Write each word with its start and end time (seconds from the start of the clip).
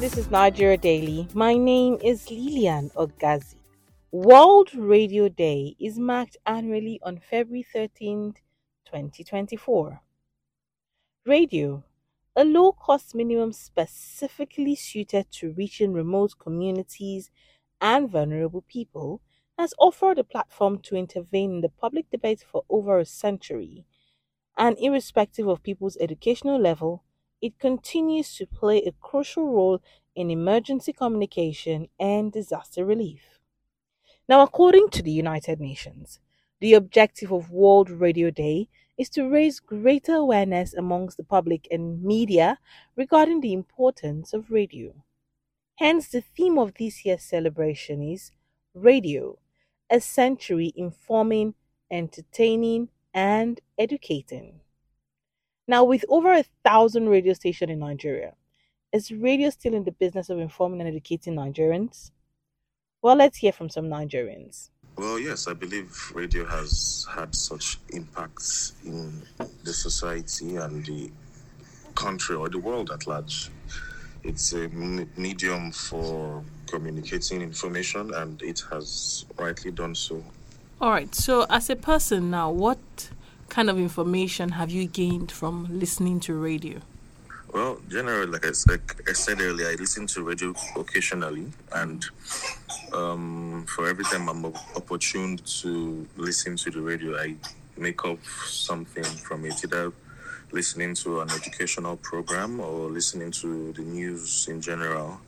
This 0.00 0.16
is 0.16 0.30
Nigeria 0.30 0.76
Daily. 0.76 1.26
My 1.34 1.56
name 1.56 1.98
is 2.04 2.30
Lilian 2.30 2.90
Ogazi. 2.90 3.56
World 4.12 4.72
Radio 4.72 5.28
Day 5.28 5.74
is 5.80 5.98
marked 5.98 6.36
annually 6.46 7.00
on 7.02 7.18
February 7.18 7.66
13th, 7.74 8.36
2024. 8.86 10.00
Radio, 11.26 11.82
a 12.36 12.44
low 12.44 12.70
cost 12.70 13.16
minimum 13.16 13.52
specifically 13.52 14.76
suited 14.76 15.32
to 15.32 15.50
reaching 15.54 15.92
remote 15.92 16.38
communities 16.38 17.32
and 17.80 18.08
vulnerable 18.08 18.62
people, 18.68 19.20
has 19.58 19.74
offered 19.80 20.20
a 20.20 20.24
platform 20.24 20.78
to 20.78 20.94
intervene 20.94 21.56
in 21.56 21.60
the 21.60 21.68
public 21.68 22.08
debate 22.08 22.44
for 22.48 22.62
over 22.70 23.00
a 23.00 23.04
century. 23.04 23.84
And 24.56 24.78
irrespective 24.78 25.48
of 25.48 25.64
people's 25.64 25.96
educational 26.00 26.60
level, 26.60 27.02
it 27.42 27.58
continues 27.58 28.34
to 28.36 28.46
play 28.46 28.82
a 28.82 28.92
crucial 28.92 29.46
role 29.52 29.80
in 30.14 30.30
emergency 30.30 30.92
communication 30.92 31.88
and 31.98 32.32
disaster 32.32 32.84
relief. 32.84 33.38
Now, 34.28 34.42
according 34.42 34.90
to 34.90 35.02
the 35.02 35.10
United 35.10 35.58
Nations, 35.60 36.20
the 36.60 36.74
objective 36.74 37.32
of 37.32 37.50
World 37.50 37.90
Radio 37.90 38.30
Day 38.30 38.68
is 38.96 39.08
to 39.10 39.28
raise 39.28 39.58
greater 39.60 40.14
awareness 40.14 40.72
amongst 40.72 41.16
the 41.16 41.24
public 41.24 41.66
and 41.70 42.00
media 42.02 42.58
regarding 42.96 43.40
the 43.40 43.52
importance 43.52 44.32
of 44.32 44.52
radio. 44.52 44.94
Hence, 45.76 46.08
the 46.10 46.20
theme 46.20 46.58
of 46.58 46.74
this 46.74 47.04
year's 47.06 47.22
celebration 47.24 48.02
is 48.02 48.32
Radio, 48.74 49.38
a 49.90 50.00
century 50.00 50.72
informing, 50.76 51.54
entertaining, 51.90 52.90
and 53.14 53.60
educating. 53.78 54.60
Now, 55.68 55.84
with 55.84 56.02
over 56.08 56.32
a 56.32 56.44
thousand 56.64 57.10
radio 57.10 57.34
stations 57.34 57.70
in 57.70 57.78
Nigeria, 57.80 58.32
is 58.90 59.12
radio 59.12 59.50
still 59.50 59.74
in 59.74 59.84
the 59.84 59.92
business 59.92 60.30
of 60.30 60.38
informing 60.38 60.80
and 60.80 60.88
educating 60.88 61.34
Nigerians? 61.34 62.10
Well, 63.02 63.16
let's 63.16 63.36
hear 63.36 63.52
from 63.52 63.68
some 63.68 63.84
Nigerians. 63.84 64.70
Well, 64.96 65.18
yes, 65.18 65.46
I 65.46 65.52
believe 65.52 65.94
radio 66.14 66.46
has 66.46 67.06
had 67.14 67.34
such 67.34 67.78
impacts 67.90 68.72
in 68.86 69.22
the 69.62 69.74
society 69.74 70.56
and 70.56 70.84
the 70.86 71.10
country 71.94 72.34
or 72.34 72.48
the 72.48 72.58
world 72.58 72.90
at 72.90 73.06
large. 73.06 73.50
It's 74.24 74.54
a 74.54 74.68
medium 74.68 75.70
for 75.70 76.42
communicating 76.66 77.42
information 77.42 78.14
and 78.14 78.40
it 78.40 78.64
has 78.70 79.26
rightly 79.36 79.70
done 79.70 79.94
so. 79.94 80.24
All 80.80 80.90
right, 80.90 81.14
so 81.14 81.44
as 81.50 81.68
a 81.68 81.76
person 81.76 82.30
now, 82.30 82.50
what 82.50 83.10
kind 83.48 83.70
of 83.70 83.78
information 83.78 84.50
have 84.50 84.70
you 84.70 84.86
gained 84.86 85.32
from 85.32 85.66
listening 85.70 86.20
to 86.20 86.34
radio? 86.34 86.80
Well, 87.52 87.78
generally, 87.88 88.26
like 88.26 88.44
I, 88.44 88.50
like 88.68 89.08
I 89.08 89.14
said 89.14 89.40
earlier, 89.40 89.68
I 89.68 89.74
listen 89.74 90.06
to 90.08 90.22
radio 90.22 90.54
occasionally, 90.76 91.46
and 91.72 92.04
um, 92.92 93.64
for 93.66 93.88
every 93.88 94.04
time 94.04 94.28
I'm 94.28 94.44
opportune 94.76 95.38
to 95.38 96.06
listen 96.16 96.56
to 96.56 96.70
the 96.70 96.80
radio, 96.80 97.16
I 97.18 97.36
make 97.78 98.04
up 98.04 98.18
something 98.46 99.04
from 99.04 99.46
it, 99.46 99.64
either 99.64 99.92
listening 100.52 100.94
to 100.94 101.20
an 101.20 101.30
educational 101.30 101.96
program 101.96 102.60
or 102.60 102.90
listening 102.90 103.30
to 103.30 103.72
the 103.72 103.82
news 103.82 104.46
in 104.48 104.60
general. 104.60 105.18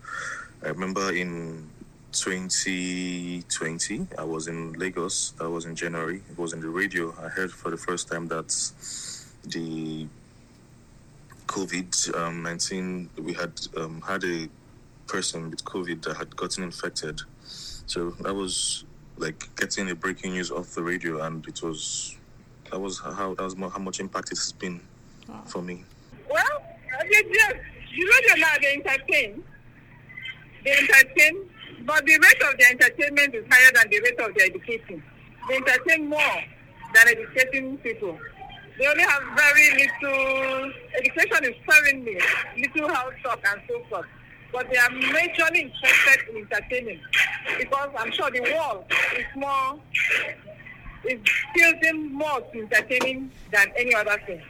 I 0.63 0.69
remember 0.69 1.15
in 1.15 1.71
2020, 2.13 4.07
I 4.19 4.25
was 4.25 4.49
in 4.49 4.73
Lagos. 4.75 5.33
That 5.39 5.49
was 5.49 5.65
in 5.65 5.75
January. 5.77 6.23
It 6.31 6.39
was 6.39 6.53
in 6.53 6.61
the 6.61 6.69
radio. 6.69 7.15
I 7.23 7.29
heard 7.29 7.53
for 7.53 7.71
the 7.71 7.77
first 7.77 8.09
time 8.09 8.29
that 8.29 8.49
the 9.45 10.07
COVID 11.47 12.15
um, 12.17 12.43
19, 12.43 13.11
we 13.19 13.33
had 13.33 13.53
um, 13.77 14.01
had 14.07 14.25
a 14.25 14.49
person 15.07 15.51
with 15.51 15.65
COVID 15.65 16.03
that 16.03 16.17
had 16.17 16.37
gotten 16.37 16.63
infected. 16.65 17.21
So 17.45 18.11
that 18.21 18.35
was 18.35 18.85
like 19.17 19.49
getting 19.57 19.87
the 19.87 19.95
breaking 19.95 20.33
news 20.33 20.51
off 20.51 20.75
the 20.75 20.83
radio, 20.83 21.23
and 21.23 21.47
it 21.47 21.63
was 21.63 22.17
that 22.71 22.79
was 22.79 23.01
how 23.01 23.35
that 23.35 23.43
was 23.43 23.55
how 23.55 23.79
much 23.79 24.01
impact 24.01 24.33
it 24.33 24.39
has 24.39 24.53
been 24.53 24.81
for 25.47 25.63
me. 25.63 25.85
Well, 26.31 26.63
yes, 27.11 27.25
you 27.93 28.07
know, 28.07 28.35
now 28.37 28.55
they 28.61 28.75
entertain. 28.75 29.43
They 30.65 30.73
entertain 30.73 31.51
but 31.87 32.05
the 32.07 32.13
rate 32.13 32.43
of 32.43 32.59
the 32.59 32.67
entertainment 32.71 33.35
is 33.35 33.45
higher 33.51 33.71
than 33.75 33.91
the 33.91 34.01
rate 34.01 34.21
of 34.21 34.35
the 34.35 34.43
educating. 34.43 35.03
They 35.49 35.57
entertain 35.57 36.09
more 36.09 36.43
than 36.95 37.09
educating 37.09 37.77
people. 37.79 38.19
They 38.79 38.87
only 38.87 39.03
have 39.03 39.23
very 39.37 39.71
little, 39.73 40.73
education 40.97 41.45
is 41.45 41.55
sparingly, 41.63 42.19
little 42.57 42.89
house 42.89 43.13
talk 43.23 43.41
and 43.47 43.61
so 43.69 43.83
forth. 43.91 44.07
But 44.53 44.69
they 44.71 44.79
are 44.79 44.89
majorly 44.89 45.71
interested 45.71 46.29
in 46.31 46.37
entertaining 46.39 47.01
because 47.59 47.91
I'm 47.97 48.11
sure 48.11 48.31
the 48.31 48.41
world 48.41 48.85
is 49.17 49.27
more, 49.37 49.79
is 51.05 51.21
tilting 51.55 52.13
more 52.13 52.41
to 52.41 52.61
entertaining 52.61 53.31
than 53.53 53.69
any 53.77 53.95
other 53.95 54.21
thing. 54.27 54.43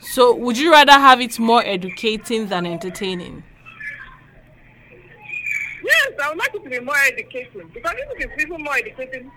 So, 0.00 0.34
would 0.34 0.56
you 0.56 0.70
rather 0.70 0.92
have 0.92 1.20
it 1.20 1.38
more 1.38 1.62
educating 1.64 2.46
than 2.46 2.64
entertaining? 2.64 3.42
I 6.22 6.28
would 6.30 6.38
like 6.38 6.54
it 6.54 6.64
to 6.64 6.70
be 6.70 6.80
more 6.80 6.96
educating 7.06 7.70
because 7.72 7.94
if 7.96 8.20
it 8.20 8.30
is 8.30 8.44
even 8.44 8.62
more 8.62 8.76
educating, 8.76 9.30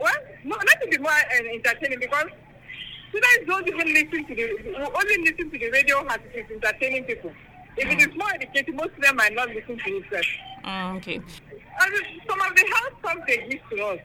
well, 0.00 0.14
no, 0.44 0.56
let 0.56 0.82
it 0.82 0.90
be 0.90 0.98
more 0.98 1.10
uh, 1.10 1.54
entertaining 1.54 1.98
because 2.00 2.26
students 3.10 3.46
don't 3.46 3.66
even 3.66 3.94
listen 3.94 4.26
to 4.26 4.34
the 4.34 4.90
only 4.94 5.16
listen 5.22 5.50
to 5.50 5.58
the 5.58 5.70
radio 5.70 6.06
as 6.06 6.18
it 6.32 6.46
is 6.46 6.50
entertaining 6.50 7.04
people. 7.04 7.32
If 7.76 7.90
it 7.90 8.00
is 8.08 8.16
more 8.16 8.30
educating, 8.34 8.76
most 8.76 8.90
of 8.96 9.02
them 9.02 9.16
might 9.16 9.34
not 9.34 9.48
listen 9.48 9.78
to 9.78 9.90
it. 9.96 10.26
Mm, 10.64 10.96
okay. 10.96 11.16
And 11.16 11.92
some 12.28 12.40
of 12.40 12.54
the 12.54 12.64
health 12.74 13.02
talk 13.02 13.26
they 13.26 13.38
give 13.48 13.60
to 13.70 13.84
us, 13.84 13.98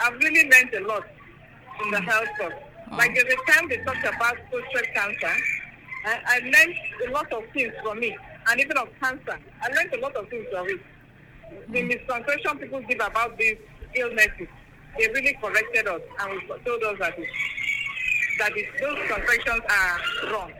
I've 0.00 0.14
really 0.14 0.50
learned 0.50 0.74
a 0.74 0.86
lot 0.86 1.04
from 1.78 1.90
the 1.90 2.00
health 2.00 2.28
talk. 2.38 2.52
Mm. 2.90 2.98
Like 2.98 3.16
a 3.16 3.52
time 3.52 3.68
they 3.68 3.78
talked 3.78 4.04
about 4.04 4.36
prostate 4.50 4.94
cancer, 4.94 5.34
I, 6.04 6.18
I 6.26 6.38
learned 6.40 6.76
a 7.08 7.10
lot 7.12 7.32
of 7.32 7.44
things 7.54 7.72
from 7.82 8.02
it 8.02 8.18
and 8.48 8.60
even 8.60 8.76
of 8.78 8.88
cancer. 9.00 9.38
I 9.62 9.68
learned 9.68 9.92
a 9.94 10.00
lot 10.00 10.16
of 10.16 10.28
things 10.28 10.46
from 10.50 10.66
it. 10.68 10.80
The 11.70 11.82
misconception 11.82 12.58
people 12.58 12.80
give 12.80 13.00
about 13.00 13.36
these 13.38 13.56
illnesses, 13.94 14.48
they 14.98 15.06
really 15.08 15.34
corrected 15.40 15.86
us 15.86 16.00
and 16.20 16.40
told 16.64 16.82
us 16.82 16.96
that, 16.98 17.18
it, 17.18 17.28
that 18.38 18.56
it, 18.56 18.66
those 18.80 18.98
conceptions 19.08 19.60
are 19.68 20.32
wrong. 20.32 20.52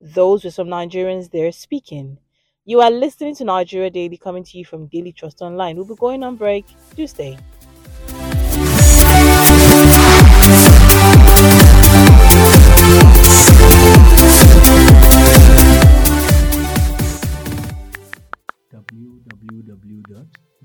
Those 0.00 0.44
were 0.44 0.50
some 0.50 0.68
Nigerians 0.68 1.30
there 1.30 1.52
speaking. 1.52 2.18
You 2.66 2.80
are 2.80 2.90
listening 2.90 3.34
to 3.36 3.44
Nigeria 3.44 3.90
Daily 3.90 4.16
coming 4.16 4.42
to 4.44 4.58
you 4.58 4.64
from 4.64 4.86
Daily 4.86 5.12
Trust 5.12 5.42
Online. 5.42 5.76
We'll 5.76 5.84
be 5.86 5.94
going 5.94 6.22
on 6.24 6.36
break. 6.36 6.66
Do 6.96 7.06
stay. 7.06 7.38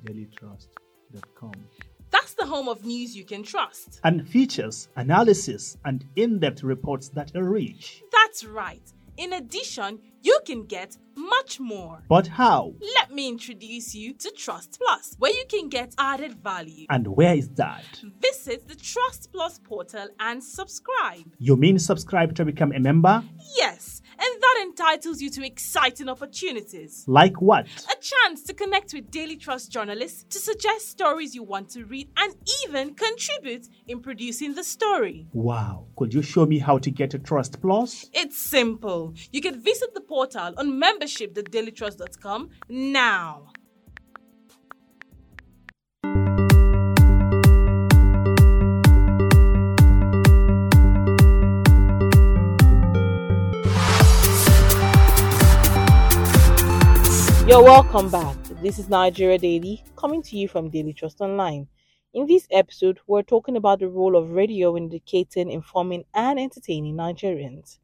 dailytrust.com. 0.04 1.54
That's 2.12 2.34
the 2.34 2.46
home 2.46 2.68
of 2.68 2.86
news 2.86 3.16
you 3.16 3.24
can 3.24 3.44
trust. 3.44 4.00
And 4.04 4.28
features, 4.28 4.90
analysis, 4.96 5.78
and 5.86 6.06
in 6.16 6.40
depth 6.40 6.64
reports 6.64 7.10
that 7.10 7.36
are 7.36 7.44
rich. 7.44 8.04
That's 8.12 8.44
right. 8.44 8.82
In 9.18 9.34
addition, 9.34 10.00
you 10.22 10.40
can 10.46 10.66
get 10.66 10.98
much 11.16 11.60
more. 11.60 12.02
But 12.08 12.28
how? 12.28 12.74
Let 12.96 13.12
me 13.12 13.28
introduce 13.28 13.94
you 13.94 14.14
to 14.14 14.32
Trust 14.32 14.80
Plus, 14.80 15.16
where 15.20 15.32
you 15.32 15.44
can 15.50 15.70
get 15.70 15.94
added 15.98 16.34
value. 16.36 16.86
And 16.90 17.08
where 17.08 17.36
is 17.36 17.50
that? 17.56 17.84
Visit 18.22 18.68
the 18.68 18.76
Trust 18.76 19.32
Plus 19.32 19.60
portal 19.60 20.08
and 20.20 20.44
subscribe. 20.44 21.26
You 21.38 21.56
mean 21.58 21.78
subscribe 21.78 22.36
to 22.36 22.46
become 22.46 22.72
a 22.72 22.80
member? 22.80 23.24
Yes, 23.58 24.02
and 24.12 24.42
that 24.42 24.60
entitles 24.64 25.22
you 25.22 25.30
to 25.32 25.46
exciting 25.46 26.10
opportunities. 26.10 27.04
Like 27.08 27.42
what? 27.42 27.68
A 27.68 27.96
chance 28.02 28.44
to 28.44 28.54
connect 28.54 28.94
with 28.94 29.12
Daily 29.12 29.36
Trust 29.36 29.72
journalists 29.72 30.24
to 30.30 30.40
suggest 30.40 30.90
stories 30.90 31.36
you 31.36 31.44
want 31.44 31.70
to 31.72 31.86
read 31.86 32.10
and 32.18 32.34
even 32.66 32.94
contribute 32.96 33.68
in 33.88 34.02
producing 34.02 34.56
the 34.56 34.64
story. 34.64 35.28
Wow. 35.34 35.88
Could 35.98 36.14
you 36.14 36.22
show 36.22 36.46
me 36.46 36.60
how 36.60 36.78
to 36.78 36.92
get 36.92 37.14
a 37.14 37.20
Trust 37.20 37.62
Plus? 37.62 38.10
It's 38.14 38.38
simple. 38.38 39.14
You 39.32 39.42
can 39.42 39.62
visit 39.62 39.94
the 39.94 40.02
portal 40.10 40.56
on 40.58 40.80
membership.dailytrust.com 40.80 42.50
now. 42.68 43.46
You're 57.48 57.64
welcome 57.64 58.10
back. 58.10 58.36
This 58.64 58.80
is 58.80 58.90
Nigeria 58.90 59.38
Daily, 59.38 59.84
coming 59.96 60.24
to 60.24 60.36
you 60.38 60.48
from 60.48 60.70
Daily 60.70 60.94
Trust 60.94 61.22
Online. 61.22 61.68
In 62.16 62.26
this 62.26 62.48
episode, 62.52 63.00
we're 63.06 63.22
talking 63.22 63.56
about 63.56 63.80
the 63.80 63.88
role 63.88 64.16
of 64.16 64.32
radio 64.32 64.76
in 64.76 64.86
educating, 64.86 65.52
informing, 65.52 66.04
and 66.16 66.40
entertaining 66.40 66.96
Nigerians. 66.96 67.78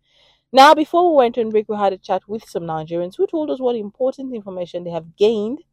Now, 0.51 0.73
before 0.73 1.09
we 1.11 1.17
went 1.17 1.37
on 1.37 1.51
break, 1.51 1.69
we 1.69 1.75
had 1.75 1.93
a 1.93 1.97
chat 1.99 2.27
with 2.27 2.49
some 2.49 2.63
Nigerians 2.63 3.15
who 3.17 3.27
told 3.27 3.51
us 3.51 3.59
what 3.59 3.75
important 3.75 4.33
information 4.33 4.83
they 4.83 4.89
have 4.91 5.15
gained 5.15 5.63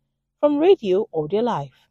from 0.41 0.59
radio 0.59 1.09
all 1.11 1.27
their 1.29 1.43
life. 1.43 1.89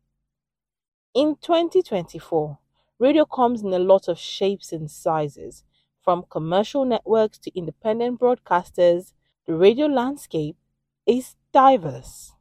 In 1.14 1.38
2024, 1.38 2.58
radio 3.00 3.26
comes 3.26 3.62
in 3.62 3.74
a 3.74 3.80
lot 3.80 4.08
of 4.10 4.20
shapes 4.20 4.74
and 4.74 4.92
sizes, 4.92 5.64
from 6.02 6.26
commercial 6.30 6.84
networks 6.84 7.38
to 7.40 7.58
independent 7.58 8.20
broadcasters. 8.20 9.14
The 9.46 9.56
radio 9.56 9.86
landscape 9.88 10.58
is 11.06 11.36
diverse. 11.54 12.34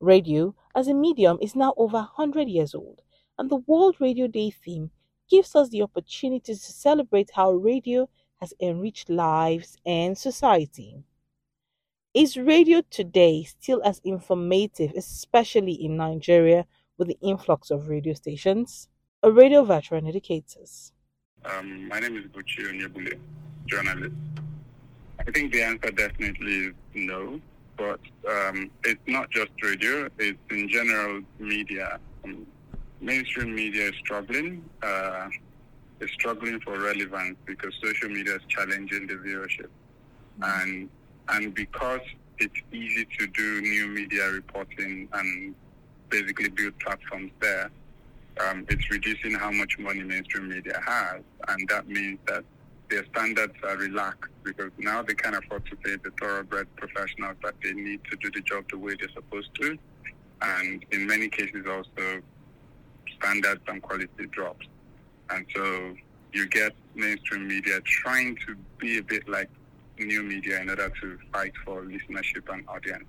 Radio 0.00 0.54
as 0.74 0.88
a 0.88 0.94
medium 0.94 1.38
is 1.40 1.54
now 1.54 1.74
over 1.76 1.98
100 1.98 2.48
years 2.48 2.74
old, 2.74 3.02
and 3.38 3.48
the 3.50 3.56
World 3.66 4.00
Radio 4.00 4.26
Day 4.26 4.50
theme 4.50 4.90
gives 5.30 5.54
us 5.54 5.68
the 5.68 5.82
opportunity 5.82 6.54
to 6.54 6.58
celebrate 6.58 7.30
how 7.34 7.52
radio 7.52 8.08
has 8.40 8.54
enriched 8.60 9.10
lives 9.10 9.76
and 9.84 10.16
society. 10.16 11.04
Is 12.14 12.36
radio 12.36 12.82
today 12.90 13.44
still 13.44 13.82
as 13.84 14.00
informative, 14.04 14.92
especially 14.96 15.72
in 15.72 15.96
Nigeria 15.96 16.66
with 16.96 17.08
the 17.08 17.18
influx 17.20 17.70
of 17.70 17.88
radio 17.88 18.14
stations? 18.14 18.88
A 19.22 19.30
radio 19.30 19.64
veteran 19.64 20.06
educates. 20.06 20.92
Um, 21.44 21.88
my 21.88 22.00
name 22.00 22.16
is 22.16 22.24
Buchi 22.26 22.64
Onyebule, 22.66 23.18
journalist. 23.66 24.14
I 25.18 25.30
think 25.30 25.52
the 25.52 25.62
answer 25.62 25.90
definitely 25.90 26.66
is 26.66 26.74
no, 26.94 27.40
but 27.76 28.00
um, 28.28 28.70
it's 28.84 29.00
not 29.06 29.30
just 29.30 29.50
radio, 29.62 30.08
it's 30.18 30.38
in 30.50 30.68
general 30.68 31.22
media. 31.38 31.98
Um, 32.24 32.46
mainstream 33.00 33.54
media 33.54 33.88
is 33.88 33.94
struggling. 34.00 34.64
Uh, 34.82 35.28
is 36.00 36.10
struggling 36.12 36.60
for 36.60 36.78
relevance 36.78 37.36
because 37.46 37.72
social 37.82 38.08
media 38.08 38.36
is 38.36 38.42
challenging 38.48 39.06
the 39.06 39.14
viewership, 39.14 39.68
and 40.42 40.88
and 41.28 41.54
because 41.54 42.00
it's 42.38 42.60
easy 42.72 43.06
to 43.18 43.26
do 43.26 43.60
new 43.60 43.88
media 43.88 44.30
reporting 44.30 45.08
and 45.12 45.54
basically 46.08 46.48
build 46.48 46.78
platforms 46.78 47.32
there, 47.40 47.70
um, 48.40 48.64
it's 48.68 48.88
reducing 48.90 49.34
how 49.34 49.50
much 49.50 49.78
money 49.78 50.02
mainstream 50.02 50.48
media 50.48 50.80
has, 50.86 51.22
and 51.48 51.68
that 51.68 51.88
means 51.88 52.18
that 52.26 52.44
their 52.88 53.04
standards 53.06 53.54
are 53.64 53.76
relaxed 53.76 54.30
because 54.44 54.70
now 54.78 55.02
they 55.02 55.14
can 55.14 55.34
afford 55.34 55.66
to 55.66 55.76
pay 55.76 55.96
the 56.02 56.10
thoroughbred 56.18 56.66
professionals 56.76 57.36
that 57.42 57.54
they 57.62 57.72
need 57.72 58.00
to 58.10 58.16
do 58.16 58.30
the 58.30 58.40
job 58.42 58.64
the 58.70 58.78
way 58.78 58.94
they're 58.98 59.10
supposed 59.10 59.50
to, 59.60 59.76
and 60.40 60.84
in 60.92 61.06
many 61.06 61.28
cases 61.28 61.66
also 61.68 62.22
standards 63.16 63.60
and 63.66 63.82
quality 63.82 64.26
drops. 64.30 64.66
And 65.30 65.46
so 65.54 65.94
you 66.32 66.46
get 66.46 66.72
mainstream 66.94 67.48
media 67.48 67.80
trying 67.82 68.36
to 68.46 68.56
be 68.78 68.98
a 68.98 69.02
bit 69.02 69.28
like 69.28 69.48
new 69.98 70.22
media 70.22 70.60
in 70.60 70.70
order 70.70 70.90
to 71.00 71.18
fight 71.32 71.52
for 71.64 71.82
listenership 71.82 72.52
and 72.52 72.66
audience. 72.68 73.04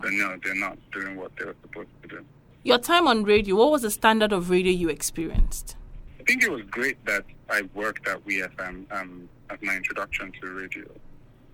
But 0.00 0.12
no, 0.12 0.38
they're 0.42 0.54
not 0.54 0.78
doing 0.90 1.16
what 1.16 1.32
they 1.36 1.44
were 1.44 1.56
supposed 1.62 1.90
to 2.02 2.08
do. 2.08 2.24
Your 2.62 2.78
time 2.78 3.06
on 3.06 3.24
radio, 3.24 3.56
what 3.56 3.70
was 3.70 3.82
the 3.82 3.90
standard 3.90 4.32
of 4.32 4.48
radio 4.48 4.72
you 4.72 4.88
experienced? 4.88 5.76
I 6.20 6.24
think 6.24 6.44
it 6.44 6.50
was 6.50 6.62
great 6.70 7.04
that 7.06 7.24
I 7.50 7.62
worked 7.74 8.06
at 8.06 8.24
WFM 8.24 8.90
um, 8.92 9.28
as 9.50 9.58
my 9.62 9.76
introduction 9.76 10.32
to 10.40 10.50
radio 10.52 10.86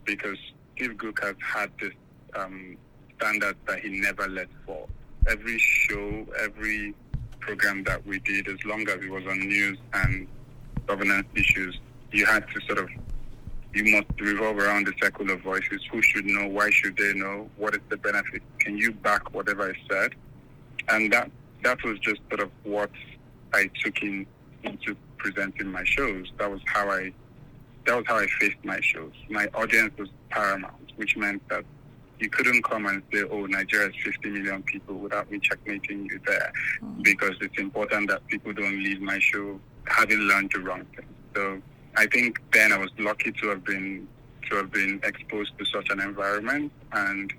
because 0.05 0.37
Steve 0.77 1.01
has 1.23 1.35
had 1.43 1.71
this 1.81 1.93
um, 2.37 2.77
standard 3.17 3.57
that 3.67 3.81
he 3.81 3.89
never 4.01 4.29
let 4.29 4.49
fall. 4.65 4.89
Every 5.27 5.59
show, 5.59 6.27
every 6.39 6.95
program 7.41 7.85
that 7.85 8.05
we 8.07 8.19
did, 8.21 8.49
as 8.49 8.65
long 8.65 8.89
as 8.89 8.97
it 9.03 9.11
was 9.11 9.27
on 9.27 9.39
news 9.39 9.79
and 9.93 10.27
governance 10.87 11.27
issues, 11.35 11.79
you 12.13 12.27
had 12.27 12.47
to 12.49 12.61
sort 12.67 12.79
of 12.79 12.89
you 13.75 13.85
must 13.85 14.21
revolve 14.21 14.59
around 14.59 14.87
the 14.87 14.95
circle 15.01 15.31
of 15.31 15.41
voices. 15.43 15.81
Who 15.93 16.01
should 16.03 16.25
know? 16.25 16.49
Why 16.49 16.71
should 16.71 16.97
they 16.97 17.13
know? 17.15 17.51
What 17.57 17.75
is 17.75 17.81
the 17.91 17.99
benefit? 17.99 18.43
Can 18.59 18.79
you 18.79 18.93
back 18.93 19.35
whatever 19.35 19.71
I 19.71 19.75
said? 19.91 20.15
And 20.89 21.13
that 21.13 21.31
that 21.63 21.83
was 21.85 21.99
just 21.99 22.21
sort 22.29 22.41
of 22.41 22.51
what 22.63 22.91
I 23.53 23.71
took 23.83 24.03
in 24.03 24.27
into 24.63 24.97
presenting 25.19 25.71
my 25.71 25.85
shows. 25.85 26.33
That 26.39 26.51
was 26.51 26.61
how 26.67 26.91
I 26.91 27.13
that 27.87 27.97
was 27.97 28.05
how 28.07 28.17
I 28.17 28.27
faced 28.41 28.65
my 28.65 28.81
shows. 28.81 29.13
My 29.29 29.49
audience 29.55 29.93
was 29.99 30.09
paramount, 30.31 30.93
which 30.97 31.17
meant 31.17 31.47
that 31.49 31.65
you 32.21 32.31
couldn't 32.31 32.63
come 32.63 32.87
and 32.87 33.03
say, 33.13 33.23
"Oh, 33.31 33.47
Nigeria 33.47 33.89
is 33.89 33.95
50 34.05 34.31
million 34.31 34.63
people," 34.63 34.97
without 34.97 35.31
me 35.31 35.39
checkmating 35.39 36.09
you 36.11 36.21
there, 36.27 36.53
mm. 36.83 37.03
because 37.03 37.37
it's 37.41 37.59
important 37.59 38.09
that 38.11 38.27
people 38.29 38.53
don't 38.53 38.83
leave 38.83 39.01
my 39.01 39.19
show 39.19 39.61
having 39.87 40.19
learned 40.19 40.51
the 40.55 40.61
wrong 40.61 40.85
thing. 40.97 41.07
So 41.35 41.63
I 41.97 42.07
think 42.07 42.41
then 42.53 42.73
I 42.73 42.79
was 42.79 42.91
lucky 42.99 43.33
to 43.33 43.49
have 43.49 43.65
been 43.65 44.07
to 44.51 44.57
have 44.57 44.71
been 44.71 45.01
exposed 45.05 45.53
to 45.59 45.65
such 45.65 45.91
an 45.91 46.01
environment, 46.01 46.73
and 46.93 47.33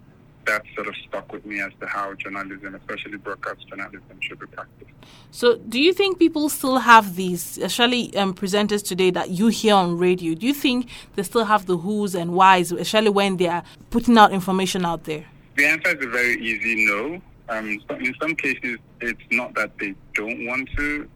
that 0.49 0.63
sort 0.73 0.87
of 0.87 0.95
stuck 1.07 1.31
with 1.31 1.45
me 1.45 1.61
as 1.61 1.71
to 1.79 1.85
how 1.85 2.13
journalism, 2.15 2.73
especially 2.73 3.17
broadcast 3.17 3.67
journalism, 3.69 4.17
should 4.19 4.39
be 4.39 4.47
practiced. 4.47 4.91
So, 5.31 5.57
do 5.57 5.79
you 5.79 5.93
think 5.93 6.17
people 6.17 6.49
still 6.49 6.79
have 6.79 7.15
these, 7.15 7.57
especially 7.59 8.15
um, 8.17 8.33
presenters 8.33 8.83
today 8.83 9.11
that 9.11 9.29
you 9.29 9.47
hear 9.47 9.75
on 9.75 9.97
radio? 9.97 10.33
Do 10.33 10.47
you 10.47 10.53
think 10.53 10.89
they 11.15 11.23
still 11.23 11.45
have 11.45 11.67
the 11.67 11.77
who's 11.77 12.15
and 12.15 12.33
why's, 12.33 12.71
especially 12.71 13.09
when 13.09 13.37
they 13.37 13.47
are 13.47 13.63
putting 13.91 14.17
out 14.17 14.31
information 14.31 14.85
out 14.85 15.03
there? 15.03 15.25
The 15.55 15.65
answer 15.65 15.95
is 15.95 16.03
a 16.05 16.09
very 16.09 16.35
easy 16.41 16.85
no. 16.85 17.21
Um, 17.49 17.79
in 17.99 18.15
some 18.21 18.35
cases, 18.35 18.79
it's 19.01 19.21
not 19.31 19.53
that 19.55 19.77
they 19.77 19.93
don't 20.15 20.45
want 20.47 20.67
to; 20.77 21.07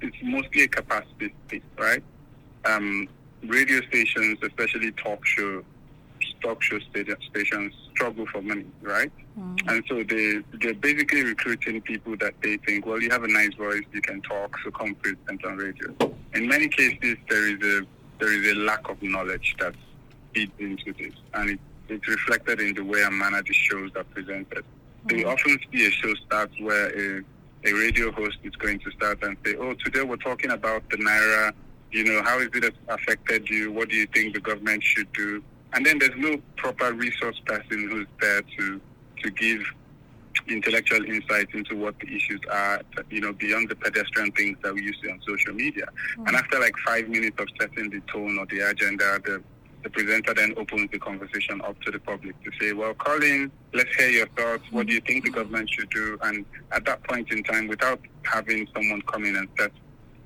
it's 0.00 0.16
mostly 0.22 0.62
a 0.62 0.68
capacity 0.68 1.34
thing, 1.48 1.62
right? 1.76 2.02
Um, 2.64 3.08
radio 3.44 3.80
stations, 3.88 4.38
especially 4.42 4.92
talk 4.92 5.24
show 5.24 5.64
talk 6.40 6.62
show 6.62 6.78
stations, 6.80 7.72
struggle 7.92 8.26
for 8.26 8.42
money, 8.42 8.66
right? 8.82 9.12
Mm. 9.38 9.56
And 9.68 9.84
so 9.88 10.02
they 10.02 10.42
they're 10.60 10.74
basically 10.74 11.24
recruiting 11.24 11.80
people 11.82 12.16
that 12.18 12.34
they 12.42 12.56
think, 12.58 12.86
well, 12.86 13.00
you 13.00 13.10
have 13.10 13.24
a 13.24 13.28
nice 13.28 13.54
voice, 13.54 13.82
you 13.92 14.00
can 14.00 14.20
talk, 14.22 14.56
so 14.64 14.70
come 14.70 14.94
present 14.96 15.44
on 15.44 15.56
radio. 15.56 15.94
In 16.34 16.48
many 16.48 16.68
cases, 16.68 17.16
there 17.28 17.46
is 17.48 17.62
a 17.62 17.86
there 18.18 18.32
is 18.32 18.52
a 18.52 18.54
lack 18.60 18.88
of 18.88 19.02
knowledge 19.02 19.56
that 19.58 19.74
feeds 20.34 20.52
into 20.58 20.92
this, 20.92 21.12
and 21.34 21.50
it, 21.50 21.60
it's 21.88 22.08
reflected 22.08 22.60
in 22.60 22.74
the 22.74 22.84
way 22.84 23.02
and 23.02 23.16
manner 23.16 23.42
the 23.42 23.52
shows 23.52 23.90
are 23.96 24.04
presented. 24.04 24.64
Mm. 25.06 25.22
So 25.22 25.28
often 25.28 25.58
see 25.72 25.86
a 25.86 25.90
show 25.90 26.14
starts 26.26 26.58
where 26.60 26.88
a, 26.88 27.22
a 27.64 27.72
radio 27.72 28.10
host 28.12 28.38
is 28.42 28.54
going 28.56 28.80
to 28.80 28.90
start 28.92 29.22
and 29.22 29.36
say, 29.44 29.54
oh, 29.56 29.74
today 29.74 30.02
we're 30.02 30.16
talking 30.16 30.50
about 30.50 30.88
the 30.90 30.96
naira. 30.96 31.52
You 31.92 32.04
know, 32.04 32.22
how 32.24 32.40
is 32.40 32.48
it 32.52 32.74
affected 32.88 33.48
you? 33.48 33.70
What 33.70 33.88
do 33.88 33.96
you 33.96 34.06
think 34.12 34.34
the 34.34 34.40
government 34.40 34.82
should 34.82 35.10
do? 35.12 35.42
And 35.76 35.84
then 35.84 35.98
there's 35.98 36.16
no 36.16 36.38
proper 36.56 36.92
resource 36.92 37.38
person 37.44 37.88
who's 37.88 38.06
there 38.20 38.42
to 38.58 38.80
to 39.22 39.30
give 39.30 39.60
intellectual 40.48 41.04
insight 41.04 41.48
into 41.54 41.76
what 41.76 41.98
the 41.98 42.14
issues 42.14 42.40
are, 42.50 42.80
you 43.10 43.20
know, 43.20 43.32
beyond 43.32 43.68
the 43.68 43.76
pedestrian 43.76 44.30
things 44.32 44.56
that 44.62 44.74
we 44.74 44.82
use 44.82 44.96
on 45.10 45.20
social 45.26 45.52
media. 45.54 45.86
Mm-hmm. 45.86 46.26
And 46.28 46.36
after 46.36 46.58
like 46.58 46.74
five 46.86 47.08
minutes 47.08 47.36
of 47.38 47.48
setting 47.60 47.90
the 47.90 48.00
tone 48.12 48.38
or 48.38 48.46
the 48.46 48.60
agenda, 48.70 49.20
the 49.24 49.42
the 49.82 49.90
presenter 49.90 50.34
then 50.34 50.52
opens 50.56 50.90
the 50.90 50.98
conversation 50.98 51.60
up 51.60 51.80
to 51.82 51.92
the 51.92 52.00
public 52.00 52.34
to 52.42 52.50
say, 52.60 52.72
well, 52.72 52.92
Colin, 52.94 53.52
let's 53.72 53.94
hear 53.94 54.08
your 54.08 54.26
thoughts. 54.28 54.64
What 54.72 54.88
do 54.88 54.94
you 54.94 55.00
think 55.00 55.24
the 55.24 55.30
government 55.30 55.70
should 55.70 55.90
do? 55.90 56.18
And 56.22 56.44
at 56.72 56.84
that 56.86 57.04
point 57.04 57.30
in 57.30 57.44
time, 57.44 57.68
without 57.68 58.00
having 58.24 58.66
someone 58.74 59.02
come 59.02 59.24
in 59.24 59.36
and 59.36 59.48
set, 59.56 59.70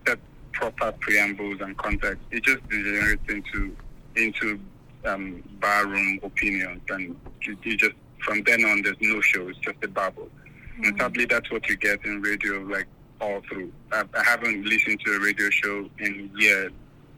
set 0.07 0.19
proper 0.53 0.93
preambles 1.01 1.61
and 1.61 1.77
context, 1.77 2.23
it 2.31 2.43
just 2.43 2.67
degenerates 2.71 3.29
into 3.29 3.77
into 4.17 4.59
um, 5.05 5.43
barroom 5.61 6.21
opinions, 6.23 6.83
and 6.89 7.17
you, 7.43 7.57
you, 7.63 7.77
just 7.77 7.95
from 8.25 8.43
then 8.45 8.65
on 8.65 8.83
there's 8.83 8.97
no 9.01 9.21
show. 9.21 9.49
It's 9.49 9.59
just 9.59 9.83
a 9.83 9.89
babble, 9.89 10.25
mm-hmm. 10.25 10.85
and 10.85 10.99
sadly 10.99 11.25
that's 11.25 11.51
what 11.51 11.69
you 11.69 11.77
get 11.77 12.05
in 12.05 12.21
radio, 12.23 12.61
like 12.63 12.87
all 13.21 13.41
through. 13.49 13.73
I, 13.93 14.05
I 14.15 14.23
haven't 14.23 14.65
listened 14.65 15.01
to 15.05 15.13
a 15.13 15.21
radio 15.21 15.51
show 15.51 15.89
in 15.99 16.31
years 16.37 16.73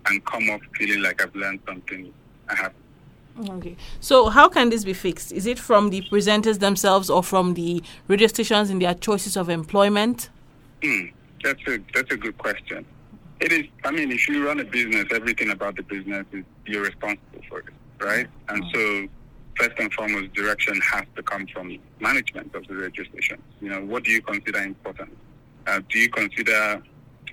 and 0.07 0.25
come 0.25 0.51
off 0.51 0.61
feeling 0.77 1.03
like 1.03 1.23
I've 1.23 1.35
learned 1.35 1.61
something. 1.67 2.13
I 2.49 2.57
have. 2.57 2.73
Okay. 3.49 3.77
So, 4.01 4.29
how 4.29 4.49
can 4.49 4.69
this 4.69 4.85
be 4.85 4.93
fixed? 4.93 5.33
Is 5.33 5.47
it 5.47 5.59
from 5.59 5.91
the 5.91 6.03
presenters 6.03 6.59
themselves 6.59 7.09
or 7.09 7.23
from 7.23 7.55
the 7.55 7.83
radio 8.09 8.27
stations 8.27 8.69
in 8.69 8.79
their 8.79 8.95
choices 8.95 9.37
of 9.37 9.49
employment? 9.49 10.29
Mm, 10.83 11.13
that's 11.43 11.61
a 11.67 11.79
that's 11.95 12.13
a 12.13 12.17
good 12.17 12.37
question. 12.37 12.85
It 13.43 13.51
is. 13.51 13.65
I 13.85 13.91
mean, 13.91 14.13
if 14.13 14.29
you 14.29 14.47
run 14.47 14.61
a 14.61 14.65
business, 14.65 15.07
everything 15.11 15.51
about 15.51 15.75
the 15.75 15.83
business 15.83 16.25
is 16.31 16.45
you're 16.65 16.85
responsible 16.85 17.41
for 17.49 17.59
it, 17.59 17.75
right? 18.01 18.29
And 18.49 18.65
so, 18.73 19.09
first 19.57 19.73
and 19.81 19.93
foremost, 19.93 20.33
direction 20.33 20.81
has 20.81 21.03
to 21.17 21.25
come 21.25 21.49
from 21.49 21.77
management 21.99 22.55
of 22.55 22.65
the 22.69 22.75
radio 22.77 23.03
station. 23.03 23.43
You 23.61 23.71
know, 23.71 23.81
what 23.85 24.05
do 24.05 24.13
you 24.13 24.23
consider 24.23 24.61
important? 24.63 25.11
Uh, 25.67 25.81
do 25.89 25.99
you 25.99 26.09
consider 26.09 26.81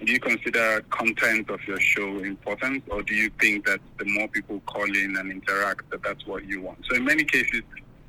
do 0.03 0.11
you 0.11 0.19
consider 0.19 0.81
content 0.89 1.47
of 1.51 1.59
your 1.67 1.79
show 1.79 2.17
important, 2.23 2.85
or 2.89 3.03
do 3.03 3.13
you 3.13 3.29
think 3.39 3.67
that 3.67 3.79
the 3.99 4.05
more 4.05 4.27
people 4.29 4.61
call 4.61 4.85
in 4.85 5.15
and 5.15 5.31
interact, 5.31 5.91
that 5.91 6.01
that's 6.01 6.25
what 6.25 6.43
you 6.45 6.59
want? 6.63 6.83
So, 6.89 6.95
in 6.95 7.05
many 7.05 7.23
cases, 7.23 7.61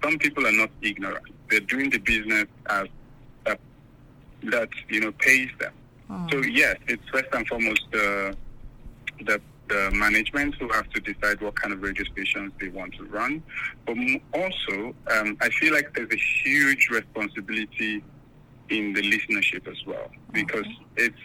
some 0.03 0.17
people 0.17 0.47
are 0.47 0.53
not 0.53 0.71
ignorant. 0.81 1.27
They're 1.51 1.61
doing 1.61 1.91
the 1.91 1.99
business 1.99 2.47
as 2.71 2.87
that 3.45 3.61
that 4.45 4.71
you 4.89 5.01
know 5.01 5.13
pays 5.13 5.51
them. 5.59 5.75
So 6.31 6.43
yes, 6.43 6.77
it's 6.89 7.03
first 7.11 7.29
and 7.33 7.47
foremost 7.47 7.83
the 7.93 8.37
the 9.27 9.41
the 9.69 9.91
management 9.93 10.57
who 10.57 10.69
have 10.73 10.91
to 10.91 11.01
decide 11.01 11.41
what 11.41 11.55
kind 11.55 11.73
of 11.73 11.81
radio 11.81 12.05
stations 12.13 12.53
they 12.61 12.69
want 12.69 12.93
to 12.95 13.05
run. 13.05 13.41
But 13.87 13.97
also, 14.35 14.95
um, 15.15 15.37
I 15.41 15.49
feel 15.51 15.73
like 15.73 15.95
there's 15.95 16.13
a 16.13 16.17
huge 16.17 16.89
responsibility 16.91 18.03
in 18.69 18.93
the 18.93 19.03
listenership 19.03 19.69
as 19.69 19.79
well 19.87 20.11
because 20.33 20.67
okay. 20.67 20.87
it's 20.97 21.19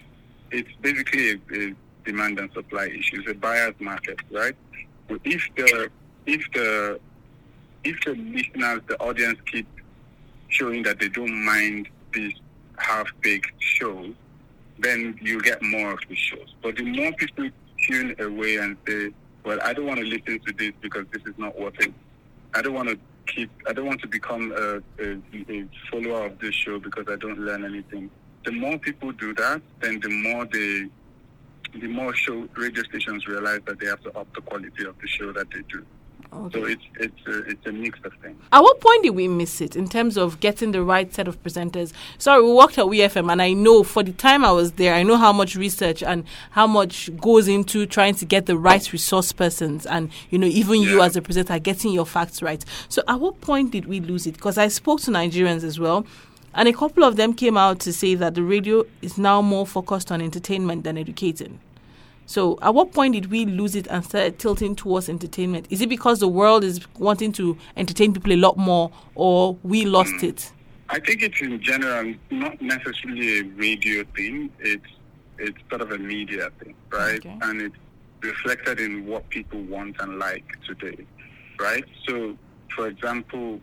it's 0.52 0.70
basically 0.82 1.32
a, 1.32 1.36
a, 1.54 1.76
demand 2.06 2.38
and 2.38 2.52
supply 2.54 2.86
issue. 2.86 3.20
It's 3.22 3.32
a 3.32 3.34
buyer's 3.34 3.74
market, 3.80 4.20
right? 4.32 4.56
if 5.24 5.42
the 5.56 5.90
if 6.28 6.42
the 6.54 7.00
if 7.84 8.00
the 8.06 8.16
listeners, 8.16 8.82
the 8.88 9.00
audience 9.00 9.40
keep 9.52 9.68
showing 10.50 10.84
that 10.84 11.00
they 11.00 11.10
don't 11.10 11.44
mind 11.46 11.90
these 12.14 12.34
half-baked 12.78 13.52
shows, 13.60 14.14
then 14.80 15.18
you 15.22 15.42
get 15.42 15.62
more 15.62 15.92
of 15.92 16.00
the 16.10 16.16
shows. 16.16 16.54
But 16.62 16.76
the 16.78 16.84
more 16.84 17.12
people 17.14 17.50
tune 17.88 18.16
away 18.20 18.58
and 18.58 18.78
say, 18.88 19.12
well, 19.44 19.60
I 19.64 19.74
don't 19.74 19.86
want 19.86 20.00
to 20.00 20.06
listen 20.06 20.40
to 20.40 20.54
this 20.54 20.74
because 20.82 21.06
this 21.12 21.22
is 21.26 21.38
not 21.38 21.58
working. 21.60 21.94
I 22.54 22.62
don't 22.62 22.74
want 22.74 22.90
to 22.90 22.98
keep, 23.28 23.50
I 23.68 23.74
don't 23.74 23.86
want 23.86 24.02
to 24.02 24.08
become 24.08 24.52
a, 24.52 24.82
a, 25.04 25.20
a 25.50 25.68
follower 25.92 26.26
of 26.26 26.40
this 26.40 26.56
show 26.56 26.80
because 26.80 27.06
I 27.08 27.16
don't 27.16 27.40
learn 27.40 27.64
anything. 27.64 28.10
The 28.44 28.52
more 28.52 28.78
people 28.78 29.12
do 29.12 29.34
that, 29.36 29.62
then 29.82 30.00
the 30.00 30.10
more 30.10 30.46
they, 30.46 30.88
the 31.80 31.88
more 31.88 32.14
show 32.16 32.48
radio 32.56 32.84
stations 32.84 33.28
realize 33.28 33.62
that 33.66 33.80
they 33.80 33.88
have 33.88 34.02
to 34.02 34.18
up 34.18 34.34
the 34.36 34.42
quality 34.42 34.86
of 34.86 34.96
the 35.00 35.08
show 35.08 35.32
that 35.34 35.50
they 35.52 35.62
do. 35.70 35.86
Okay. 36.34 36.60
So 36.60 36.66
it's 36.66 36.84
it's 37.00 37.28
a, 37.28 37.40
it's 37.50 37.66
a 37.66 37.72
mix 37.72 38.00
of 38.04 38.14
things. 38.22 38.42
At 38.52 38.62
what 38.62 38.80
point 38.80 39.04
did 39.04 39.12
we 39.12 39.28
miss 39.28 39.62
it 39.62 39.76
in 39.76 39.88
terms 39.88 40.18
of 40.18 40.40
getting 40.40 40.72
the 40.72 40.82
right 40.84 41.14
set 41.14 41.28
of 41.28 41.42
presenters? 41.44 41.94
Sorry, 42.18 42.44
we 42.44 42.52
worked 42.52 42.78
at 42.78 42.86
WFM, 42.86 43.32
and 43.32 43.42
I 43.42 43.54
know 43.54 43.84
for 43.84 44.04
the 44.04 44.12
time 44.12 44.44
I 44.44 44.52
was 44.52 44.74
there, 44.74 44.94
I 44.94 45.04
know 45.04 45.18
how 45.18 45.32
much 45.32 45.56
research 45.56 46.04
and 46.04 46.26
how 46.52 46.68
much 46.68 47.16
goes 47.18 47.48
into 47.48 47.86
trying 47.86 48.16
to 48.16 48.26
get 48.26 48.46
the 48.46 48.58
right 48.58 48.92
resource 48.92 49.32
persons, 49.32 49.86
and 49.86 50.10
you 50.30 50.38
know 50.38 50.48
even 50.48 50.82
yeah. 50.82 50.90
you 50.90 51.02
as 51.02 51.16
a 51.16 51.22
presenter 51.22 51.58
getting 51.60 51.92
your 51.92 52.06
facts 52.06 52.42
right. 52.42 52.64
So 52.90 53.02
at 53.08 53.20
what 53.20 53.42
point 53.42 53.72
did 53.72 53.86
we 53.86 54.00
lose 54.00 54.28
it? 54.28 54.36
Because 54.36 54.58
I 54.58 54.68
spoke 54.68 55.02
to 55.02 55.12
Nigerians 55.12 55.64
as 55.64 55.80
well. 55.80 56.06
And 56.58 56.70
a 56.70 56.74
couple 56.74 57.04
of 57.04 57.18
them 57.18 57.34
came 57.34 57.58
out 57.58 57.82
to 57.82 57.92
say 57.92 58.16
that 58.16 58.34
the 58.34 58.42
radio 58.42 58.86
is 59.02 59.18
now 59.18 59.42
more 59.42 59.68
focused 59.68 60.10
on 60.10 60.22
entertainment 60.22 60.86
than 60.86 60.98
educating. 60.98 61.60
So, 62.28 62.58
at 62.62 62.74
what 62.74 62.92
point 62.92 63.14
did 63.14 63.30
we 63.30 63.46
lose 63.46 63.76
it 63.76 63.88
and 63.88 64.04
start 64.04 64.40
tilting 64.40 64.76
towards 64.76 65.10
entertainment? 65.10 65.68
Is 65.70 65.82
it 65.82 65.90
because 65.90 66.20
the 66.20 66.28
world 66.28 66.64
is 66.64 66.82
wanting 66.98 67.32
to 67.34 67.58
entertain 67.78 68.14
people 68.14 68.34
a 68.34 68.38
lot 68.38 68.58
more, 68.58 68.92
or 69.14 69.58
we 69.64 69.86
lost 69.86 70.24
it? 70.24 70.52
I 70.90 71.00
think 71.00 71.22
it's 71.22 71.42
in 71.42 71.62
general 71.62 72.14
not 72.32 72.62
necessarily 72.62 73.40
a 73.40 73.44
radio 73.44 74.04
thing. 74.16 74.50
It's 74.60 74.86
it's 75.38 75.58
sort 75.70 75.82
of 75.82 75.92
a 75.92 75.98
media 75.98 76.50
thing, 76.60 76.76
right? 76.92 77.18
Okay. 77.18 77.38
And 77.42 77.62
it's 77.62 77.76
reflected 78.22 78.80
in 78.80 79.06
what 79.06 79.30
people 79.30 79.62
want 79.64 79.98
and 80.00 80.18
like 80.18 80.46
today, 80.66 81.06
right? 81.60 81.84
So, 82.08 82.38
for 82.76 82.88
example, 82.88 83.60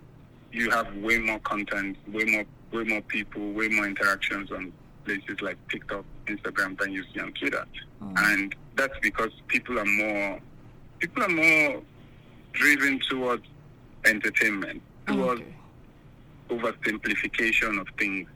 you 0.52 0.71
have 0.71 0.95
way 0.97 1.19
more 1.19 1.38
content, 1.40 1.97
way 2.12 2.25
more 2.25 2.45
way 2.73 2.85
more 2.85 3.02
people, 3.02 3.52
way 3.52 3.69
more 3.69 3.87
interactions 3.87 4.50
on 4.50 4.73
places 5.04 5.40
like 5.42 5.57
TikTok, 5.69 6.04
Instagram 6.26 6.79
than 6.79 6.93
you 6.93 7.05
see 7.12 7.21
on 7.21 7.33
Twitter. 7.33 7.64
Mm. 8.02 8.33
And 8.33 8.55
that's 8.76 8.99
because 9.00 9.31
people 9.49 9.79
are 9.79 9.85
more 9.85 10.41
people 10.99 11.23
are 11.23 11.29
more 11.29 11.83
driven 12.52 13.00
towards 13.09 13.45
entertainment, 14.05 14.83
towards 15.07 15.41
okay. 15.41 15.55
oversimplification 16.50 17.81
of 17.81 17.88
things. 17.99 18.29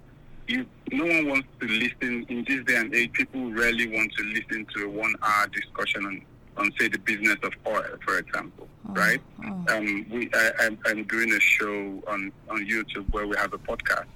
You, 0.49 0.67
no 0.93 1.05
one 1.05 1.29
wants 1.29 1.49
to 1.61 1.67
listen 1.67 2.25
in 2.29 2.45
this 2.47 2.65
day 2.65 2.77
and 2.77 2.95
age. 2.95 3.13
People 3.13 3.53
rarely 3.53 3.89
want 3.89 4.13
to 4.15 4.25
listen 4.25 4.67
to 4.75 4.85
a 4.85 4.89
one-hour 4.89 5.49
discussion 5.49 6.07
on, 6.07 6.23
on 6.57 6.73
say, 6.79 6.89
the 6.89 6.99
business 6.99 7.37
of 7.43 7.53
oil, 7.67 7.85
for 8.05 8.19
example, 8.19 8.69
oh, 8.89 8.93
right? 8.93 9.21
Oh. 9.45 9.77
Um, 9.77 10.07
we, 10.11 10.31
I, 10.33 10.71
am 10.89 11.03
doing 11.05 11.33
a 11.33 11.41
show 11.41 12.01
on, 12.07 12.31
on 12.49 12.65
YouTube 12.65 13.13
where 13.13 13.27
we 13.27 13.37
have 13.37 13.53
a 13.55 13.59
podcast, 13.59 14.07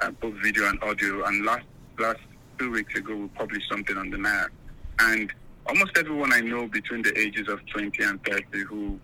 uh, 0.00 0.10
both 0.12 0.34
video 0.42 0.68
and 0.68 0.80
audio. 0.82 1.24
And 1.24 1.44
last 1.44 1.64
last 1.98 2.20
two 2.60 2.70
weeks 2.70 2.94
ago, 2.94 3.16
we 3.16 3.28
published 3.28 3.68
something 3.70 3.96
on 3.96 4.10
the 4.10 4.18
map, 4.18 4.50
and 4.98 5.32
almost 5.66 5.96
everyone 5.96 6.32
I 6.32 6.40
know 6.40 6.66
between 6.68 7.02
the 7.02 7.18
ages 7.18 7.48
of 7.48 7.64
20 7.66 8.02
and 8.02 8.22
30 8.24 8.64
who 8.64 9.00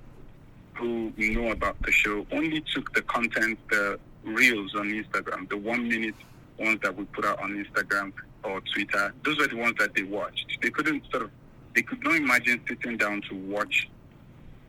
who 0.75 1.11
know 1.17 1.53
about 1.53 1.81
the 1.83 1.91
show 1.91 2.27
only 2.33 2.63
took 2.75 2.93
the 2.93 3.01
content, 3.03 3.59
the 3.71 3.99
reels 4.25 4.75
on 4.75 4.91
Instagram, 4.91 5.49
the 5.49 5.57
one 5.57 5.89
minute 5.89 6.15
ones 6.59 6.79
that 6.83 6.95
we 6.95 7.05
put 7.07 7.25
out 7.25 7.41
on 7.41 7.65
Instagram 7.65 8.13
or 8.45 8.61
Twitter. 8.75 9.15
Those 9.25 9.39
were 9.39 9.47
the 9.47 9.57
ones 9.57 9.77
that 9.79 9.95
they 9.95 10.03
watched. 10.03 10.59
They 10.61 10.69
couldn't 10.69 11.03
sort 11.11 11.23
of, 11.23 11.31
they 11.75 11.81
could 11.81 12.05
not 12.05 12.17
imagine 12.17 12.61
sitting 12.69 12.99
down 12.99 13.23
to 13.31 13.35
watch 13.35 13.89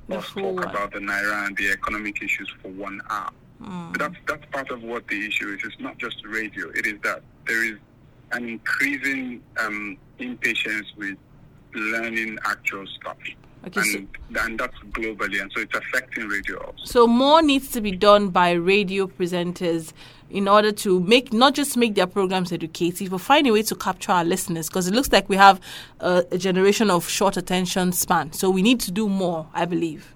us 0.10 0.32
talk 0.32 0.64
about 0.64 0.94
the 0.94 1.00
naira 1.00 1.46
and 1.46 1.58
the 1.58 1.72
economic 1.72 2.24
issues 2.24 2.50
for 2.62 2.70
one 2.70 3.02
hour. 3.10 3.32
Mm. 3.62 3.98
that's 3.98 4.16
that's 4.28 4.46
part 4.52 4.70
of 4.72 4.84
what 4.84 5.06
the 5.08 5.28
issue 5.28 5.50
is. 5.50 5.60
It's 5.66 5.80
not 5.82 5.98
just 5.98 6.24
radio. 6.26 6.70
It 6.70 6.86
is 6.86 7.02
that 7.04 7.22
there 7.48 7.66
is 7.66 7.80
an 8.32 8.48
increasing 8.50 9.42
um, 9.60 9.98
impatience 10.20 10.88
with 10.98 11.18
learning 11.74 12.38
actual 12.46 12.86
stuff. 12.88 13.18
Okay, 13.66 13.82
and, 13.82 14.08
so, 14.34 14.42
and 14.44 14.60
that's 14.60 14.78
globally, 14.92 15.42
and 15.42 15.52
so 15.54 15.62
it's 15.62 15.76
affecting 15.76 16.28
radio 16.28 16.58
also. 16.58 16.86
So 16.86 17.08
more 17.08 17.42
needs 17.42 17.72
to 17.72 17.82
be 17.82 17.92
done 17.92 18.30
by 18.30 18.52
radio 18.52 19.08
presenters 19.08 19.94
in 20.30 20.48
order 20.48 20.72
to 20.72 21.00
make 21.00 21.34
not 21.34 21.54
just 21.54 21.76
make 21.78 21.96
their 21.96 22.08
programs 22.08 22.52
educative, 22.52 23.10
but 23.10 23.20
find 23.20 23.48
a 23.48 23.52
way 23.52 23.64
to 23.64 23.76
capture 23.76 24.12
our 24.12 24.24
listeners. 24.24 24.68
Because 24.68 24.88
it 24.88 24.94
looks 24.94 25.12
like 25.12 25.28
we 25.28 25.38
have 25.38 25.60
a, 26.00 26.26
a 26.32 26.38
generation 26.38 26.90
of 26.90 27.08
short 27.10 27.36
attention 27.36 27.92
span, 27.92 28.32
so 28.34 28.50
we 28.50 28.62
need 28.62 28.80
to 28.82 28.92
do 28.92 29.10
more, 29.10 29.48
I 29.54 29.66
believe. 29.66 30.14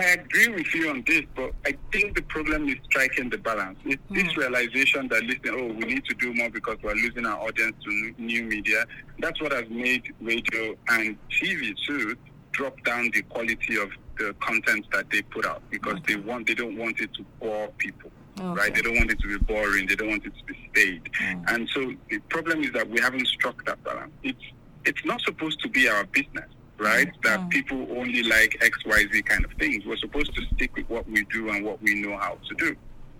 I 0.00 0.04
agree 0.04 0.48
with 0.48 0.74
you 0.74 0.90
on 0.90 1.04
this, 1.06 1.22
but 1.36 1.52
I 1.64 1.76
think 1.92 2.16
the 2.16 2.22
problem 2.22 2.68
is 2.68 2.76
striking 2.86 3.30
the 3.30 3.38
balance. 3.38 3.78
It's 3.84 4.02
mm. 4.10 4.14
this 4.14 4.36
realization 4.36 5.08
that, 5.08 5.22
listen, 5.22 5.50
oh, 5.52 5.66
we 5.66 5.94
need 5.94 6.04
to 6.06 6.14
do 6.14 6.34
more 6.34 6.50
because 6.50 6.78
we're 6.82 6.94
losing 6.94 7.26
our 7.26 7.40
audience 7.40 7.76
to 7.84 8.14
new 8.18 8.44
media. 8.44 8.84
That's 9.20 9.40
what 9.40 9.52
has 9.52 9.68
made 9.70 10.12
radio 10.20 10.74
and 10.88 11.16
TV 11.30 11.74
too 11.86 12.16
drop 12.52 12.82
down 12.82 13.10
the 13.14 13.22
quality 13.22 13.76
of 13.76 13.90
the 14.18 14.34
content 14.40 14.84
that 14.90 15.08
they 15.10 15.22
put 15.22 15.46
out 15.46 15.62
because 15.70 15.94
okay. 15.94 16.14
they 16.14 16.20
want 16.20 16.48
they 16.48 16.54
don't 16.54 16.76
want 16.76 16.98
it 16.98 17.12
to 17.14 17.24
bore 17.38 17.68
people. 17.78 18.10
Okay. 18.40 18.60
Right? 18.60 18.74
They 18.74 18.82
don't 18.82 18.96
want 18.96 19.12
it 19.12 19.20
to 19.20 19.28
be 19.28 19.44
boring. 19.44 19.86
They 19.86 19.94
don't 19.94 20.08
want 20.08 20.26
it 20.26 20.32
to 20.36 20.44
be 20.44 20.70
staid. 20.72 21.08
Mm. 21.22 21.54
And 21.54 21.68
so 21.72 21.92
the 22.10 22.18
problem 22.30 22.62
is 22.64 22.72
that 22.72 22.88
we 22.88 23.00
haven't 23.00 23.26
struck 23.28 23.64
that 23.66 23.82
balance. 23.84 24.12
It's 24.24 24.42
it's 24.84 25.04
not 25.04 25.20
supposed 25.20 25.60
to 25.60 25.68
be 25.68 25.88
our 25.88 26.04
business 26.06 26.50
right? 26.78 27.08
Mm-hmm. 27.08 27.22
That 27.22 27.50
people 27.50 27.86
only 27.96 28.22
like 28.22 28.58
X, 28.60 28.84
Y, 28.84 29.04
Z 29.12 29.22
kind 29.22 29.44
of 29.44 29.52
things. 29.52 29.84
We're 29.84 29.96
supposed 29.96 30.34
to 30.34 30.42
stick 30.54 30.74
with 30.76 30.88
what 30.88 31.08
we 31.08 31.24
do 31.24 31.50
and 31.50 31.64
what 31.64 31.82
we 31.82 31.94
know 31.94 32.16
how 32.16 32.38
to 32.48 32.54
do. 32.54 32.76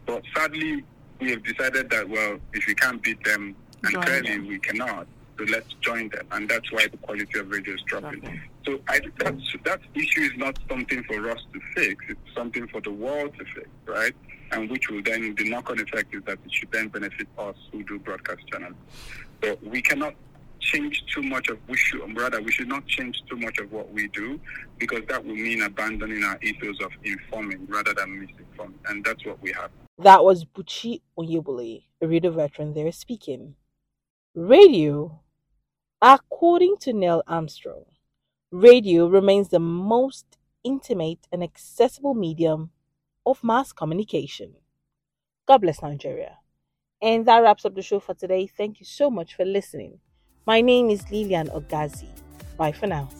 But 0.06 0.22
sadly, 0.34 0.84
we 1.20 1.30
have 1.30 1.42
decided 1.42 1.90
that, 1.90 2.08
well, 2.08 2.38
if 2.52 2.66
we 2.66 2.74
can't 2.74 3.02
beat 3.02 3.22
them, 3.24 3.54
and 3.82 3.92
join 3.92 4.02
clearly 4.02 4.30
them. 4.30 4.46
we 4.46 4.58
cannot, 4.58 5.06
so 5.38 5.44
let's 5.44 5.72
join 5.80 6.08
them. 6.08 6.26
And 6.32 6.48
that's 6.48 6.70
why 6.72 6.86
the 6.88 6.96
quality 6.96 7.38
of 7.38 7.50
radio 7.50 7.74
is 7.74 7.82
dropping. 7.82 8.24
Okay. 8.24 8.40
So 8.66 8.80
I, 8.88 9.00
that's, 9.18 9.56
that 9.64 9.80
issue 9.94 10.22
is 10.22 10.32
not 10.36 10.58
something 10.68 11.02
for 11.04 11.30
us 11.30 11.40
to 11.52 11.60
fix. 11.74 12.04
It's 12.08 12.20
something 12.34 12.66
for 12.68 12.80
the 12.80 12.90
world 12.90 13.34
to 13.38 13.44
fix, 13.54 13.68
right? 13.86 14.14
And 14.52 14.70
which 14.70 14.88
will 14.88 15.02
then, 15.02 15.34
the 15.36 15.48
knock-on 15.48 15.78
effect 15.80 16.14
is 16.14 16.22
that 16.24 16.38
it 16.44 16.52
should 16.52 16.70
then 16.72 16.88
benefit 16.88 17.28
us 17.38 17.56
who 17.70 17.82
do 17.84 17.98
broadcast 17.98 18.46
channels. 18.46 18.74
But 19.40 19.62
we 19.62 19.80
cannot 19.82 20.14
change 20.68 21.04
too 21.12 21.22
much 21.22 21.48
of 21.48 21.58
we 21.68 21.76
should 21.76 22.00
rather 22.16 22.40
we 22.42 22.52
should 22.52 22.68
not 22.68 22.86
change 22.86 23.22
too 23.28 23.36
much 23.36 23.58
of 23.58 23.72
what 23.72 23.90
we 23.92 24.08
do 24.08 24.38
because 24.78 25.02
that 25.08 25.24
will 25.24 25.34
mean 25.34 25.62
abandoning 25.62 26.22
our 26.22 26.38
ethos 26.42 26.78
of 26.82 26.92
informing 27.04 27.66
rather 27.66 27.94
than 27.94 28.08
misinforming. 28.20 28.74
And 28.88 29.04
that's 29.04 29.24
what 29.24 29.40
we 29.42 29.52
have. 29.52 29.70
That 29.98 30.22
was 30.22 30.44
buchi 30.44 31.00
oyebole 31.18 31.84
a 32.02 32.06
radio 32.06 32.30
veteran 32.30 32.74
there 32.74 32.92
speaking. 32.92 33.54
Radio 34.34 35.20
according 36.00 36.76
to 36.80 36.92
neil 36.92 37.22
armstrong 37.26 37.84
radio 38.52 39.08
remains 39.08 39.48
the 39.48 39.58
most 39.58 40.38
intimate 40.62 41.26
and 41.32 41.42
accessible 41.42 42.14
medium 42.14 42.70
of 43.26 43.42
mass 43.42 43.72
communication. 43.72 44.54
God 45.46 45.58
bless 45.58 45.82
nigeria. 45.82 46.38
And 47.00 47.26
that 47.26 47.38
wraps 47.38 47.64
up 47.64 47.74
the 47.74 47.82
show 47.82 48.00
for 48.00 48.14
today. 48.14 48.46
Thank 48.46 48.80
you 48.80 48.86
so 48.86 49.08
much 49.08 49.34
for 49.34 49.44
listening 49.44 50.00
my 50.48 50.62
name 50.62 50.88
is 50.88 51.04
Lilian 51.10 51.48
Ogazi. 51.48 52.08
Bye 52.56 52.72
for 52.72 52.86
now. 52.86 53.10